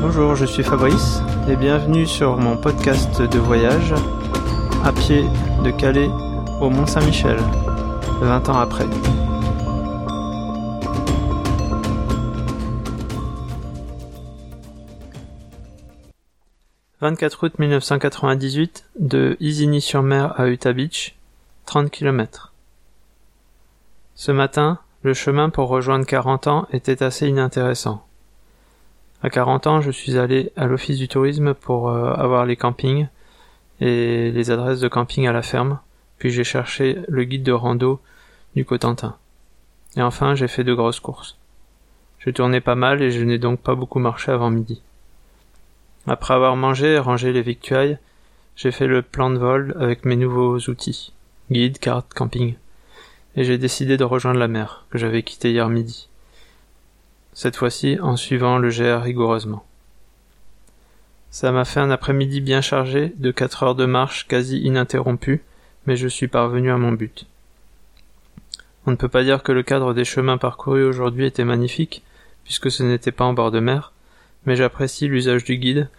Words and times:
Bonjour, 0.00 0.36
je 0.36 0.46
suis 0.46 0.62
Fabrice 0.62 1.20
et 1.48 1.56
bienvenue 1.56 2.06
sur 2.06 2.36
mon 2.36 2.56
podcast 2.56 3.20
de 3.20 3.38
voyage 3.40 3.92
à 4.84 4.92
pied 4.92 5.24
de 5.64 5.72
Calais 5.72 6.08
au 6.60 6.70
Mont 6.70 6.86
Saint-Michel, 6.86 7.36
20 8.20 8.48
ans 8.48 8.58
après. 8.58 8.86
«24 17.00 17.46
août 17.46 17.58
1998, 17.58 18.84
de 19.00 19.36
Isigny-sur-Mer 19.40 20.38
à 20.38 20.46
Utah 20.46 20.72
Beach, 20.72 21.16
30 21.66 21.90
km. 21.90 22.52
Ce 24.14 24.30
matin, 24.30 24.78
le 25.02 25.12
chemin 25.12 25.50
pour 25.50 25.68
rejoindre 25.68 26.06
40 26.06 26.46
ans 26.46 26.68
était 26.72 27.02
assez 27.02 27.26
inintéressant. 27.26 28.07
À 29.20 29.30
40 29.30 29.66
ans, 29.66 29.80
je 29.80 29.90
suis 29.90 30.16
allé 30.16 30.52
à 30.56 30.66
l'office 30.66 30.98
du 30.98 31.08
tourisme 31.08 31.52
pour 31.52 31.90
euh, 31.90 32.12
avoir 32.12 32.46
les 32.46 32.56
campings 32.56 33.08
et 33.80 34.30
les 34.30 34.50
adresses 34.52 34.78
de 34.78 34.86
camping 34.86 35.26
à 35.26 35.32
la 35.32 35.42
ferme, 35.42 35.80
puis 36.18 36.30
j'ai 36.30 36.44
cherché 36.44 37.00
le 37.08 37.24
guide 37.24 37.42
de 37.42 37.50
rando 37.50 38.00
du 38.54 38.64
Cotentin. 38.64 39.16
Et 39.96 40.02
enfin, 40.02 40.36
j'ai 40.36 40.46
fait 40.46 40.62
de 40.62 40.72
grosses 40.72 41.00
courses. 41.00 41.36
Je 42.20 42.30
tournais 42.30 42.60
pas 42.60 42.76
mal 42.76 43.02
et 43.02 43.10
je 43.10 43.24
n'ai 43.24 43.38
donc 43.38 43.60
pas 43.60 43.74
beaucoup 43.74 43.98
marché 43.98 44.30
avant 44.30 44.50
midi. 44.50 44.82
Après 46.06 46.34
avoir 46.34 46.54
mangé 46.54 46.94
et 46.94 46.98
rangé 46.98 47.32
les 47.32 47.42
victuailles, 47.42 47.98
j'ai 48.54 48.70
fait 48.70 48.86
le 48.86 49.02
plan 49.02 49.30
de 49.30 49.38
vol 49.38 49.76
avec 49.80 50.04
mes 50.04 50.16
nouveaux 50.16 50.58
outils, 50.68 51.12
guide, 51.50 51.78
carte, 51.78 52.14
camping, 52.14 52.54
et 53.34 53.42
j'ai 53.42 53.58
décidé 53.58 53.96
de 53.96 54.04
rejoindre 54.04 54.38
la 54.38 54.48
mer, 54.48 54.84
que 54.90 54.98
j'avais 54.98 55.24
quittée 55.24 55.50
hier 55.50 55.68
midi 55.68 56.08
cette 57.38 57.54
fois-ci 57.54 58.00
en 58.02 58.16
suivant 58.16 58.58
le 58.58 58.68
GR 58.68 59.00
rigoureusement. 59.00 59.64
Ça 61.30 61.52
m'a 61.52 61.64
fait 61.64 61.78
un 61.78 61.92
après-midi 61.92 62.40
bien 62.40 62.60
chargé, 62.60 63.12
de 63.16 63.30
quatre 63.30 63.62
heures 63.62 63.76
de 63.76 63.86
marche 63.86 64.26
quasi 64.26 64.58
ininterrompue, 64.58 65.44
mais 65.86 65.94
je 65.94 66.08
suis 66.08 66.26
parvenu 66.26 66.72
à 66.72 66.78
mon 66.78 66.90
but. 66.90 67.26
On 68.86 68.90
ne 68.90 68.96
peut 68.96 69.08
pas 69.08 69.22
dire 69.22 69.44
que 69.44 69.52
le 69.52 69.62
cadre 69.62 69.94
des 69.94 70.04
chemins 70.04 70.36
parcourus 70.36 70.82
aujourd'hui 70.82 71.26
était 71.26 71.44
magnifique, 71.44 72.02
puisque 72.42 72.72
ce 72.72 72.82
n'était 72.82 73.12
pas 73.12 73.24
en 73.24 73.34
bord 73.34 73.52
de 73.52 73.60
mer, 73.60 73.92
mais 74.44 74.56
j'apprécie 74.56 75.06
l'usage 75.06 75.44
du 75.44 75.58
guide 75.58 75.90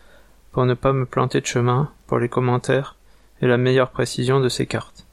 pour 0.52 0.66
ne 0.66 0.74
pas 0.74 0.92
me 0.92 1.06
planter 1.06 1.40
de 1.40 1.46
chemin, 1.46 1.90
pour 2.08 2.20
les 2.20 2.28
commentaires 2.28 2.98
et 3.42 3.48
la 3.48 3.56
meilleure 3.58 3.92
précision 3.92 4.42
de 4.42 4.50
ces 4.50 4.66
cartes. 4.66 5.06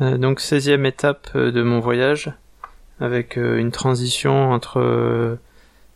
Donc 0.00 0.40
16e 0.40 0.86
étape 0.86 1.30
euh, 1.34 1.50
de 1.50 1.62
mon 1.62 1.80
voyage, 1.80 2.32
avec 3.00 3.36
euh, 3.36 3.58
une 3.58 3.72
transition 3.72 4.52
entre 4.52 5.38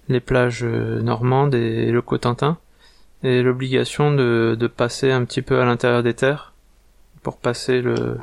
les 0.09 0.21
plages 0.21 0.65
normandes 0.65 1.55
et 1.55 1.91
le 1.91 2.03
Cotentin, 2.03 2.59
et 3.23 3.43
l'obligation 3.43 4.13
de, 4.13 4.57
de, 4.59 4.67
passer 4.67 5.13
un 5.13 5.25
petit 5.25 5.43
peu 5.43 5.61
à 5.61 5.65
l'intérieur 5.65 6.03
des 6.03 6.15
terres 6.15 6.53
pour 7.23 7.37
passer 7.37 7.81
le 7.81 8.19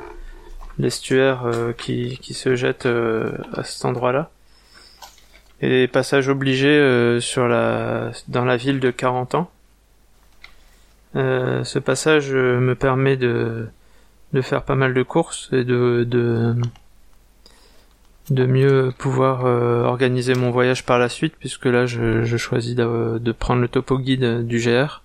l'estuaire 0.78 1.42
qui, 1.76 2.18
qui 2.22 2.32
se 2.32 2.54
jette 2.56 2.86
à 2.86 3.64
cet 3.64 3.84
endroit-là. 3.84 4.30
Et 5.60 5.88
passage 5.88 6.28
obligé 6.28 7.18
sur 7.20 7.48
la 7.48 8.12
dans 8.28 8.44
la 8.46 8.56
ville 8.56 8.80
de 8.80 8.90
40 8.90 9.34
ans. 9.34 9.50
ce 11.14 11.78
passage 11.78 12.32
me 12.32 12.74
permet 12.74 13.16
de 13.16 13.68
de 14.32 14.40
faire 14.40 14.62
pas 14.62 14.74
mal 14.74 14.94
de 14.94 15.02
courses 15.02 15.48
et 15.52 15.64
de 15.64 16.04
de, 16.04 16.54
de 18.30 18.46
mieux 18.46 18.92
pouvoir 18.96 19.44
euh, 19.44 19.82
organiser 19.82 20.34
mon 20.34 20.50
voyage 20.50 20.86
par 20.86 20.98
la 20.98 21.08
suite 21.08 21.34
puisque 21.38 21.66
là 21.66 21.86
je, 21.86 22.22
je 22.24 22.36
choisis 22.36 22.74
de, 22.74 23.18
de, 23.18 23.32
prendre 23.32 23.60
le 23.60 23.68
topo 23.68 23.98
guide 23.98 24.46
du 24.46 24.58
GR 24.58 25.02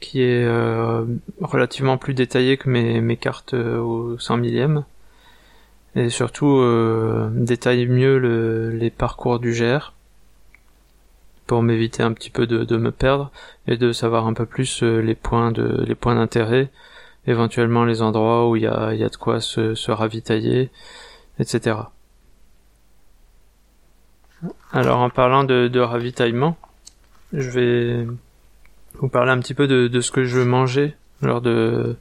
qui 0.00 0.22
est 0.22 0.44
euh, 0.44 1.04
relativement 1.40 1.98
plus 1.98 2.14
détaillé 2.14 2.56
que 2.56 2.68
mes, 2.68 3.00
mes 3.00 3.16
cartes 3.16 3.54
euh, 3.54 3.78
au 3.78 4.18
100 4.18 4.38
millième. 4.38 4.84
Et 5.96 6.08
surtout 6.08 6.60
détaille 7.30 7.86
mieux 7.86 8.18
le, 8.18 8.70
les 8.70 8.90
parcours 8.90 9.38
du 9.38 9.52
GR 9.52 9.92
pour 11.46 11.62
m'éviter 11.62 12.02
un 12.02 12.12
petit 12.12 12.30
peu 12.30 12.48
de, 12.48 12.64
de, 12.64 12.76
me 12.76 12.90
perdre 12.90 13.30
et 13.68 13.76
de 13.76 13.92
savoir 13.92 14.26
un 14.26 14.32
peu 14.32 14.44
plus 14.44 14.82
les 14.82 15.14
points 15.14 15.52
de 15.52 15.84
les 15.86 15.94
points 15.94 16.16
d'intérêt 16.16 16.68
éventuellement 17.26 17.84
les 17.84 18.02
endroits 18.02 18.48
où 18.48 18.56
il 18.56 18.62
y 18.62 18.66
a, 18.66 18.94
y 18.94 19.04
a 19.04 19.08
de 19.08 19.16
quoi 19.16 19.40
se, 19.40 19.74
se 19.74 19.90
ravitailler, 19.90 20.70
etc. 21.38 21.76
Alors 24.72 24.98
en 24.98 25.10
parlant 25.10 25.44
de, 25.44 25.68
de, 25.68 25.80
ravitaillement, 25.80 26.56
je 27.32 27.48
vais 27.50 28.06
vous 28.94 29.08
parler 29.08 29.30
un 29.30 29.38
petit 29.38 29.54
peu 29.54 29.66
de, 29.66 29.88
de 29.88 30.00
ce 30.00 30.10
que 30.10 30.24
je 30.24 30.40
mangeais 30.40 30.96
lors 31.22 31.40
de 31.40 31.96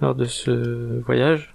lors 0.00 0.14
de 0.14 0.24
ce 0.24 1.00
voyage. 1.00 1.54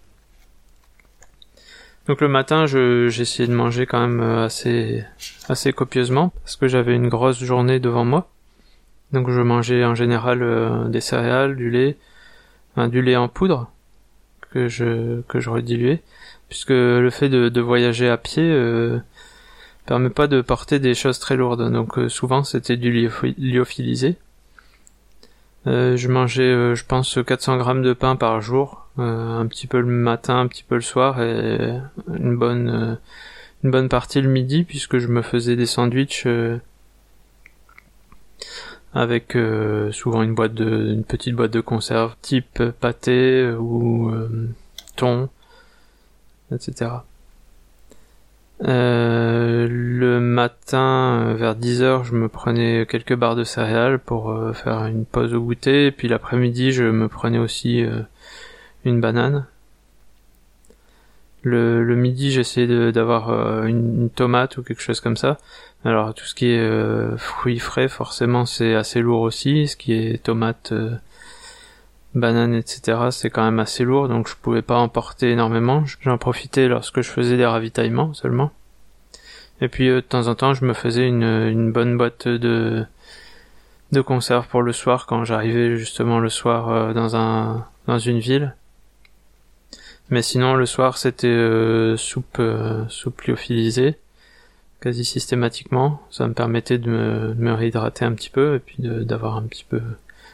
Donc 2.08 2.22
le 2.22 2.28
matin, 2.28 2.66
je 2.66 3.08
j'essayais 3.08 3.48
de 3.48 3.54
manger 3.54 3.86
quand 3.86 4.00
même 4.00 4.22
assez 4.22 5.06
assez 5.48 5.72
copieusement 5.72 6.34
parce 6.44 6.56
que 6.56 6.68
j'avais 6.68 6.96
une 6.96 7.08
grosse 7.08 7.44
journée 7.44 7.80
devant 7.80 8.04
moi. 8.04 8.30
Donc 9.12 9.30
je 9.30 9.42
mangeais 9.42 9.86
en 9.86 9.96
général 9.96 10.44
euh, 10.44 10.88
des 10.88 11.02
céréales, 11.02 11.56
du 11.56 11.70
lait, 11.70 11.98
du 12.78 13.02
lait 13.02 13.16
en 13.16 13.28
poudre 13.28 13.72
que 14.52 14.68
je 14.68 15.22
que 15.28 15.40
je 15.40 15.50
rediluais 15.50 16.02
puisque 16.47 16.69
le 16.69 17.09
fait 17.12 17.30
de, 17.30 17.50
de 17.50 17.62
voyager 17.62 18.09
à 18.09 18.18
pied 18.18 18.44
euh, 18.44 19.00
permet 19.90 20.12
pas 20.12 20.28
de 20.28 20.41
porter 20.41 20.78
des 20.78 20.94
choses 20.94 21.18
très 21.18 21.35
lourdes. 21.35 21.72
Donc 21.72 21.97
euh, 21.97 22.09
souvent 22.09 22.44
c'était 22.44 22.78
du 22.78 23.09
lyophilisé. 23.38 24.18
Euh, 25.68 25.97
je 25.97 26.08
mangeais 26.08 26.44
euh, 26.44 26.75
je 26.75 26.85
pense 26.85 27.18
400 27.25 27.58
grammes 27.58 27.81
de 27.81 27.94
pain 27.94 28.16
par 28.16 28.40
jour 28.40 28.85
un 28.97 29.46
petit 29.47 29.66
peu 29.66 29.79
le 29.79 29.88
matin 29.88 30.40
un 30.40 30.47
petit 30.47 30.63
peu 30.63 30.75
le 30.75 30.81
soir 30.81 31.22
et 31.22 31.74
une 32.13 32.35
bonne 32.35 32.97
une 33.63 33.72
bonne 33.72 33.88
partie 33.88 34.19
le 34.19 34.28
midi 34.28 34.66
puisque 34.66 34.97
je 34.97 35.08
me 35.08 35.22
faisais 35.22 35.56
des 35.56 35.66
sandwichs 35.66 36.28
avec 38.94 39.36
euh, 39.36 39.92
souvent 39.92 40.24
une 40.24 40.34
boîte 40.34 40.54
de 40.54 40.94
une 40.94 41.04
petite 41.04 41.36
boîte 41.36 41.52
de 41.52 41.62
conserve 41.62 42.16
type 42.22 42.64
pâté 42.80 43.50
ou 43.52 44.10
euh, 44.10 44.50
thon 44.96 45.30
etc 46.52 46.92
euh, 48.68 49.68
le 49.70 50.20
matin 50.20 51.34
vers 51.36 51.56
10h 51.56 52.04
je 52.04 52.14
me 52.14 52.28
prenais 52.28 52.86
quelques 52.90 53.16
barres 53.16 53.36
de 53.36 53.44
céréales 53.44 54.00
pour 54.00 54.36
faire 54.54 54.86
une 54.86 55.06
pause 55.06 55.34
au 55.34 55.42
goûter 55.42 55.88
et 55.88 55.92
puis 55.92 56.08
l'après-midi 56.08 56.72
je 56.72 56.84
me 56.84 57.08
prenais 57.08 57.40
aussi 57.40 57.86
une 58.86 59.00
banane 59.00 59.46
le, 61.44 61.84
le 61.84 61.96
midi 61.96 62.32
j'essayais 62.32 62.92
d'avoir 62.92 63.66
une, 63.66 64.04
une, 64.04 64.10
tomate 64.10 64.58
ou 64.58 64.64
quelque 64.64 64.82
chose 64.82 65.00
comme 65.00 65.18
ça 65.18 65.38
alors 65.86 66.14
tout 66.14 66.26
ce 66.26 66.36
qui 66.36 66.48
est 66.48 66.60
euh, 66.60 67.16
fruits 67.18 67.60
frais, 67.60 67.88
forcément 67.88 68.46
c'est 68.46 68.76
assez 68.76 69.00
lourd 69.02 69.22
aussi. 69.22 69.68
Ce 69.68 69.78
qui 69.78 69.94
est 69.94 70.22
tomates, 70.22 70.74
euh, 70.74 70.96
bananes, 72.16 72.54
etc. 72.54 73.10
c'est 73.12 73.30
quand 73.30 73.44
même 73.44 73.60
assez 73.60 73.84
lourd, 73.86 74.10
donc 74.10 74.28
je 74.28 74.36
pouvais 74.42 74.62
pas 74.62 74.78
en 74.78 74.90
porter 74.90 75.32
énormément. 75.32 75.84
J'en 76.02 76.18
profitais 76.18 76.68
lorsque 76.68 77.02
je 77.02 77.10
faisais 77.10 77.38
des 77.38 77.46
ravitaillements 77.46 78.14
seulement. 78.14 78.52
Et 79.62 79.70
puis 79.70 79.90
euh, 79.90 79.98
de 79.98 80.02
temps 80.02 80.28
en 80.28 80.36
temps 80.36 80.54
je 80.54 80.66
me 80.66 80.74
faisais 80.74 81.08
une, 81.08 81.24
une 81.24 81.72
bonne 81.72 81.98
boîte 81.98 82.28
de 82.28 82.86
de 83.92 84.02
conserve 84.02 84.48
pour 84.48 84.62
le 84.62 84.72
soir 84.74 85.08
quand 85.08 85.24
j'arrivais 85.26 85.76
justement 85.78 86.20
le 86.20 86.30
soir 86.30 86.94
dans 86.94 87.16
un 87.16 87.66
dans 87.88 88.00
une 88.00 88.20
ville. 88.20 88.56
Mais 90.09 90.22
sinon 90.22 90.56
le 90.56 90.66
soir 90.66 90.97
c'était 90.97 91.96
soupe 91.97 92.41
soupe 92.90 93.22
lyophilisée 93.22 93.96
quasi 94.82 95.06
systématiquement. 95.06 96.02
Ça 96.09 96.28
me 96.28 96.34
permettait 96.34 96.78
de 96.78 96.90
me, 96.90 97.34
de 97.34 97.41
me 97.41 97.53
réhydrater 97.53 98.06
un 98.06 98.14
petit 98.14 98.29
peu 98.29 98.56
et 98.56 98.59
puis 98.59 98.78
d'avoir 98.79 99.38
un 99.38 99.44
petit 99.44 99.66
peu 99.67 99.82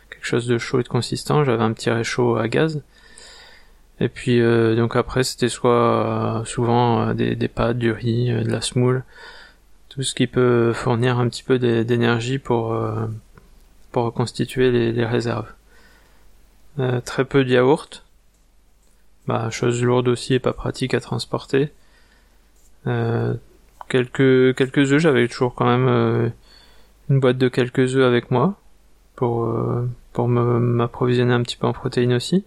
quelque 0.09 0.25
chose 0.25 0.47
de 0.47 0.57
chaud 0.57 0.79
et 0.79 0.83
de 0.83 0.87
consistant. 0.87 1.43
J'avais 1.43 1.63
un 1.63 1.73
petit 1.73 1.89
réchaud 1.89 2.37
à 2.37 2.47
gaz. 2.47 2.81
Et 3.99 4.09
puis 4.09 4.41
euh, 4.41 4.75
donc 4.75 4.95
après 4.95 5.23
c'était 5.23 5.49
soit 5.49 6.41
euh, 6.41 6.45
souvent 6.45 7.09
euh, 7.09 7.13
des, 7.13 7.35
des, 7.35 7.47
pâtes, 7.47 7.77
du 7.77 7.91
riz, 7.91 8.29
de 8.29 8.51
la 8.51 8.61
semoule, 8.61 9.03
tout 9.89 10.03
ce 10.03 10.13
qui 10.13 10.27
peut 10.27 10.73
fournir 10.73 11.17
un 11.17 11.29
petit 11.29 11.43
peu 11.43 11.59
d'énergie 11.59 12.39
pour 12.39 12.77
pour 13.91 14.03
reconstituer 14.03 14.71
les, 14.71 14.91
les 14.91 15.05
réserves. 15.05 15.47
très 17.05 17.23
peu 17.23 17.45
de 17.45 17.49
yaourt, 17.51 18.03
bah 19.27 19.49
chose 19.49 19.83
lourde 19.83 20.07
aussi 20.07 20.35
et 20.35 20.39
pas 20.39 20.53
pratique 20.53 20.93
à 20.93 20.99
transporter. 20.99 21.71
Euh, 22.87 23.33
quelques 23.89 24.55
quelques 24.55 24.91
œufs. 24.91 24.99
J'avais 24.99 25.27
toujours 25.27 25.55
quand 25.55 25.65
même 25.65 25.87
euh, 25.87 26.29
une 27.09 27.19
boîte 27.19 27.37
de 27.37 27.47
quelques 27.49 27.95
œufs 27.95 28.05
avec 28.05 28.31
moi 28.31 28.55
pour 29.15 29.45
euh, 29.45 29.87
pour 30.13 30.27
m'approvisionner 30.27 31.33
un 31.33 31.41
petit 31.43 31.57
peu 31.57 31.67
en 31.67 31.73
protéines 31.73 32.13
aussi. 32.13 32.45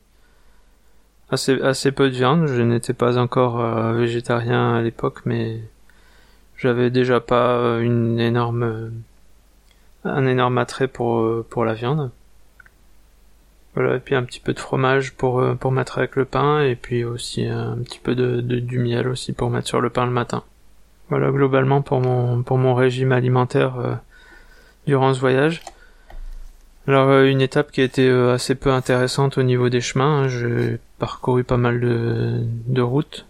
assez, 1.30 1.60
assez 1.62 1.92
peu 1.92 2.10
de 2.10 2.14
viande. 2.14 2.46
Je 2.46 2.62
n'étais 2.62 2.94
pas 2.94 3.18
encore 3.18 3.62
végétarien 3.94 4.76
à 4.76 4.82
l'époque, 4.82 5.22
mais 5.26 5.60
j'avais 6.56 6.90
déjà 6.90 7.20
pas 7.20 7.78
une 7.80 8.18
énorme, 8.20 8.92
un 10.04 10.26
énorme 10.26 10.58
attrait 10.58 10.88
pour, 10.88 11.44
pour 11.50 11.64
la 11.66 11.74
viande. 11.74 12.10
Voilà, 13.78 13.96
et 13.96 14.00
puis 14.00 14.16
un 14.16 14.24
petit 14.24 14.40
peu 14.40 14.54
de 14.54 14.58
fromage 14.58 15.12
pour, 15.12 15.44
pour 15.60 15.70
mettre 15.70 15.98
avec 15.98 16.16
le 16.16 16.24
pain, 16.24 16.62
et 16.62 16.74
puis 16.74 17.04
aussi 17.04 17.46
un 17.46 17.76
petit 17.84 18.00
peu 18.00 18.16
de, 18.16 18.40
du 18.40 18.78
miel 18.80 19.06
aussi 19.06 19.32
pour 19.32 19.50
mettre 19.50 19.68
sur 19.68 19.80
le 19.80 19.88
pain 19.88 20.04
le 20.04 20.10
matin. 20.10 20.42
Voilà, 21.10 21.30
globalement 21.30 21.80
pour 21.80 22.00
mon, 22.00 22.42
pour 22.42 22.58
mon 22.58 22.74
régime 22.74 23.12
alimentaire 23.12 24.00
durant 24.88 25.14
ce 25.14 25.20
voyage. 25.20 25.62
Alors 26.88 27.10
euh, 27.10 27.26
une 27.26 27.42
étape 27.42 27.70
qui 27.70 27.82
a 27.82 27.84
été 27.84 28.08
euh, 28.08 28.32
assez 28.32 28.54
peu 28.54 28.72
intéressante 28.72 29.36
au 29.36 29.42
niveau 29.42 29.68
des 29.68 29.82
chemins, 29.82 30.22
hein. 30.22 30.28
j'ai 30.28 30.78
parcouru 30.98 31.44
pas 31.44 31.58
mal 31.58 31.80
de, 31.80 32.40
de, 32.66 32.80
routes 32.80 33.26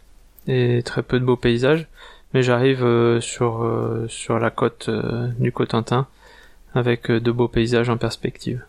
et 0.46 0.80
très 0.84 1.02
peu 1.02 1.18
de 1.18 1.24
beaux 1.24 1.36
paysages, 1.36 1.88
mais 2.32 2.44
j'arrive 2.44 2.84
euh, 2.84 3.20
sur, 3.20 3.68
sur 4.06 4.38
la 4.38 4.50
côte 4.50 4.88
du 5.40 5.50
Cotentin 5.50 6.06
avec 6.72 7.10
de 7.10 7.32
beaux 7.32 7.48
paysages 7.48 7.88
en 7.88 7.96
perspective. 7.96 8.62